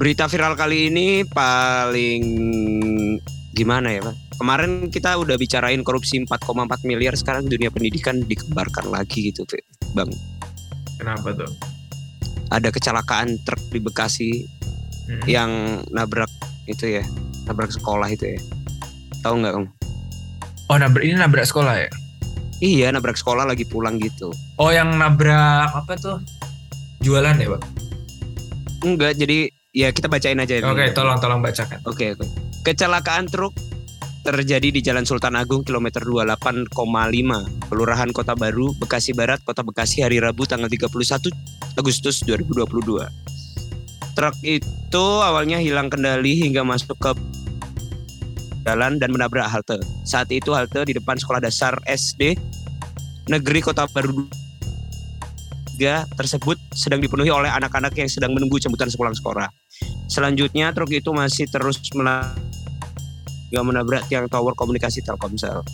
[0.00, 2.24] Berita viral kali ini paling
[3.52, 4.16] gimana ya, Pak?
[4.40, 9.44] Kemarin kita udah bicarain korupsi 4,4 miliar, sekarang dunia pendidikan dikembarkan lagi gitu,
[9.92, 10.08] Bang.
[10.96, 11.52] Kenapa tuh?
[12.48, 14.30] Ada kecelakaan truk di Bekasi
[15.04, 15.26] Hmm.
[15.28, 15.50] yang
[15.92, 16.32] nabrak
[16.64, 17.04] itu ya,
[17.44, 18.40] nabrak sekolah itu ya.
[19.20, 19.68] Tahu nggak, Kamu?
[20.72, 21.90] Oh, nabrak ini nabrak sekolah ya?
[22.64, 24.32] Iya, nabrak sekolah lagi pulang gitu.
[24.56, 26.24] Oh, yang nabrak apa tuh?
[27.04, 27.62] Jualan ya, Pak?
[28.80, 30.58] Enggak, jadi ya kita bacain aja.
[30.66, 30.94] Oke, ini.
[30.94, 31.78] tolong tolong bacakan.
[31.86, 32.26] Oke, oke.
[32.66, 33.54] Kecelakaan truk
[34.20, 36.76] terjadi di Jalan Sultan Agung kilometer 28,5
[37.72, 41.32] Kelurahan Kota Baru, Bekasi Barat, Kota Bekasi hari Rabu tanggal 31
[41.78, 43.08] Agustus 2022.
[44.12, 47.16] Truk itu awalnya hilang kendali hingga masuk ke
[48.68, 49.80] jalan dan menabrak halte.
[50.04, 52.36] Saat itu halte di depan sekolah dasar SD
[53.32, 54.28] Negeri Kota Baru
[55.80, 59.48] 3 tersebut sedang dipenuhi oleh anak-anak yang sedang menunggu jemputan sepulang sekolah.
[60.12, 61.80] Selanjutnya truk itu masih terus
[63.56, 65.64] menabrak tiang tower komunikasi Telkomsel.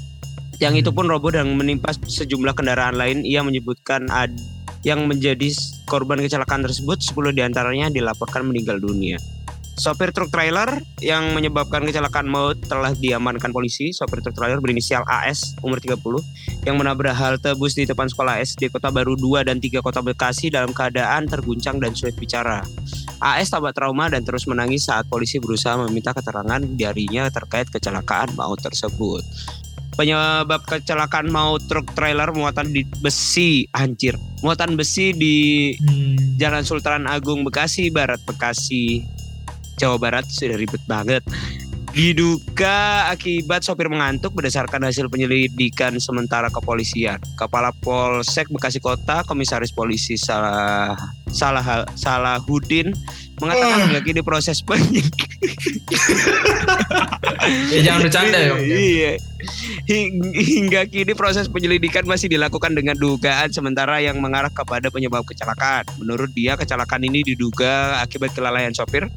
[0.63, 3.27] Tiang itu pun roboh dan menimpa sejumlah kendaraan lain.
[3.27, 4.31] Ia menyebutkan ada
[4.87, 5.51] yang menjadi
[5.91, 9.19] korban kecelakaan tersebut 10 di antaranya dilaporkan meninggal dunia.
[9.77, 13.93] Sopir truk trailer yang menyebabkan kecelakaan maut telah diamankan polisi.
[13.93, 16.01] Sopir truk trailer berinisial AS umur 30
[16.65, 20.49] yang menabrak halte bus di depan sekolah SD Kota Baru 2 dan 3 Kota Bekasi
[20.49, 22.65] dalam keadaan terguncang dan sulit bicara.
[23.21, 28.57] AS tampak trauma dan terus menangis saat polisi berusaha meminta keterangan darinya terkait kecelakaan maut
[28.65, 29.21] tersebut.
[29.97, 34.17] Penyebab kecelakaan maut truk trailer muatan di besi, anjir.
[34.41, 35.37] Muatan besi di
[35.81, 36.17] Hmm.
[36.37, 39.16] Jalan Sultan Agung Bekasi Barat Bekasi
[39.77, 41.23] Jawa Barat sudah ribet banget.
[41.97, 47.17] Diduga akibat sopir mengantuk berdasarkan hasil penyelidikan sementara kepolisian.
[47.41, 50.93] Kepala Polsek Bekasi Kota, Komisaris Polisi Salah
[51.33, 52.93] Salah Salahuddin
[53.41, 55.41] mengatakan hingga kini proses penyidik
[57.73, 58.53] Ya jangan bercanda ya.
[58.53, 58.61] Om.
[58.61, 59.13] Iya.
[59.89, 65.89] Hing- Hingga kini proses penyelidikan masih dilakukan dengan dugaan sementara yang mengarah kepada penyebab kecelakaan.
[65.97, 69.09] Menurut dia kecelakaan ini diduga akibat kelalaian sopir.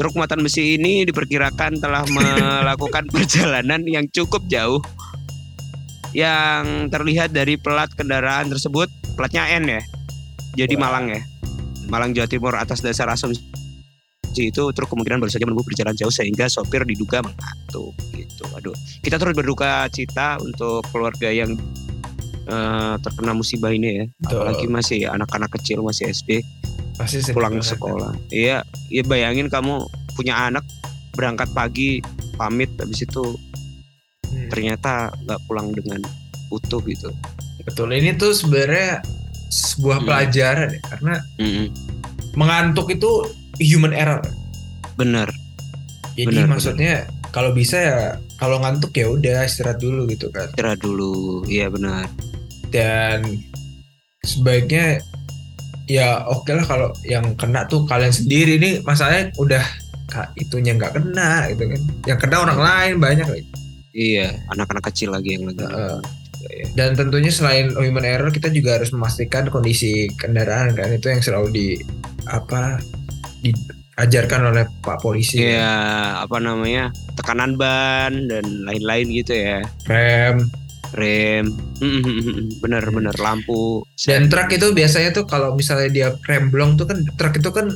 [0.00, 4.80] Truk muatan besi ini diperkirakan telah melakukan perjalanan yang cukup jauh.
[6.12, 9.82] Yang terlihat dari plat kendaraan tersebut, platnya N ya.
[10.64, 10.92] Jadi Wah.
[10.92, 11.20] Malang ya.
[11.88, 13.40] Malang Jawa Timur atas dasar asumsi
[14.32, 18.48] itu truk kemungkinan baru saja menempuh perjalanan jauh sehingga sopir diduga mengantuk gitu.
[18.56, 18.72] Aduh,
[19.04, 21.52] kita turut berduka cita untuk keluarga yang
[22.48, 24.04] eh, terkena musibah ini ya.
[24.32, 26.40] Apalagi masih anak-anak kecil masih SD
[27.02, 27.70] Pasti sedih pulang banget.
[27.72, 28.12] sekolah.
[28.28, 28.58] Iya,
[28.88, 30.64] ya bayangin kamu punya anak
[31.12, 31.98] berangkat pagi
[32.34, 33.36] pamit habis itu
[34.24, 34.48] Hmm.
[34.48, 36.00] ternyata nggak pulang dengan
[36.48, 37.12] utuh gitu.
[37.62, 37.92] Betul.
[37.92, 39.04] Ini tuh sebenarnya
[39.46, 40.06] sebuah Hmm.
[40.06, 41.66] pelajaran ya karena Mm-mm.
[42.32, 44.24] mengantuk itu human error.
[44.94, 45.28] Bener,
[46.12, 46.94] Jadi Benar, maksudnya
[47.28, 47.98] kalau bisa ya
[48.36, 50.48] kalau ngantuk ya udah istirahat dulu gitu kan.
[50.50, 51.40] istirahat dulu.
[51.44, 52.04] Iya benar.
[52.68, 53.40] Dan
[54.22, 55.00] sebaiknya
[55.92, 59.60] ya oke lah kalau yang kena tuh kalian sendiri nih masalahnya udah
[60.08, 61.80] kak itunya nggak kena gitu kan.
[62.08, 63.26] Yang kena orang lain banyak.
[63.92, 65.64] Iya, anak-anak kecil lagi yang lagi.
[65.64, 66.00] Heeh.
[66.74, 71.48] Dan tentunya selain human error kita juga harus memastikan kondisi kendaraan kan itu yang selalu
[71.54, 71.66] di
[72.26, 72.82] apa
[73.44, 76.90] diajarkan oleh Pak polisi Iya, apa namanya?
[77.14, 79.62] Tekanan ban dan lain-lain gitu ya.
[79.86, 80.50] rem
[80.92, 81.48] Rem.
[82.58, 83.80] Bener-bener lampu.
[84.02, 87.66] dan truk itu biasanya tuh kalau misalnya dia remblong tuh kan truk itu kan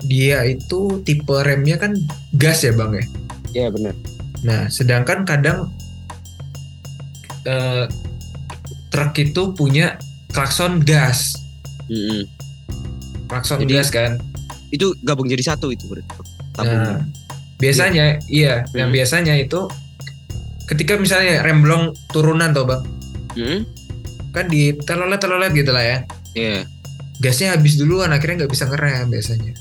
[0.00, 1.94] dia itu tipe remnya kan
[2.32, 3.04] gas ya bang ya
[3.50, 3.94] Iya bener.
[4.40, 5.68] nah sedangkan kadang
[7.44, 7.84] eh,
[8.88, 9.98] truk itu punya
[10.28, 11.34] klakson gas
[11.86, 12.24] Mm-mm.
[13.26, 14.12] klakson Jadi- gas kan
[14.68, 16.12] Itu gabung jadi satu itu berarti.
[16.58, 17.00] Nah,
[17.56, 18.96] biasanya iya, yang Hmm.
[18.96, 19.64] biasanya itu
[20.68, 22.82] ketika misalnya remblong turunan tuh bang,
[23.34, 23.60] Mm-mm.
[24.30, 25.98] kan di telolet telolet gitu lah ya,
[26.36, 26.68] Iya.
[27.18, 29.52] gasnya habis duluan akhirnya nggak bisa ngerem biasanya.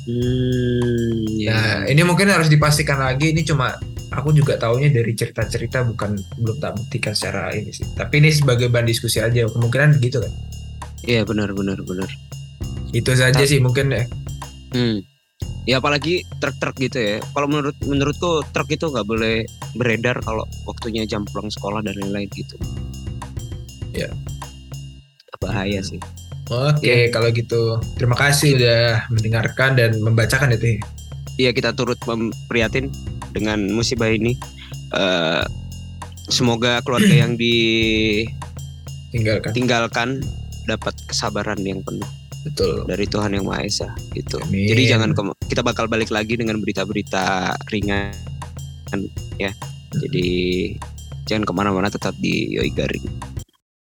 [0.00, 1.52] Hmm, ya.
[1.52, 3.30] Nah ini mungkin harus dipastikan lagi.
[3.30, 3.76] Ini cuma
[4.10, 7.84] aku juga taunya dari cerita-cerita bukan belum tak buktikan secara ini sih.
[7.94, 10.32] Tapi ini sebagai bahan diskusi aja kemungkinan gitu kan.
[11.04, 12.08] Iya benar benar benar.
[12.90, 14.04] Itu saja Ta- sih mungkin ya.
[14.72, 15.04] Hmm.
[15.68, 17.16] Ya apalagi truk-truk gitu ya.
[17.36, 19.44] Kalau menurut menurutku truk itu nggak boleh
[19.76, 22.56] beredar kalau waktunya jam pulang sekolah dan lain-lain gitu.
[23.92, 24.08] Ya.
[25.40, 25.96] Bahaya sih.
[26.50, 30.76] Oke kalau gitu terima kasih udah mendengarkan dan membacakan itu.
[30.76, 30.80] ya.
[31.40, 32.92] Iya kita turut memprihatin
[33.32, 34.34] dengan musibah ini.
[34.90, 35.44] Eh,
[36.28, 40.08] semoga keluarga yang ditinggalkan Tinggalkan.
[40.66, 42.06] dapat kesabaran yang penuh.
[42.40, 44.40] Betul dari Tuhan yang Maha Esa gitu.
[44.40, 44.68] Amin.
[44.68, 45.10] Jadi jangan
[45.46, 48.12] kita bakal balik lagi dengan berita-berita ringan
[49.36, 49.52] ya.
[49.90, 50.28] Jadi
[51.26, 53.29] jangan ke mana-mana tetap di Yoi Garing.